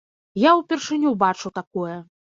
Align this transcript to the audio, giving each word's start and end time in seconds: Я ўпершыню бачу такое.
Я 0.43 0.51
ўпершыню 0.61 1.11
бачу 1.25 1.55
такое. 1.59 1.95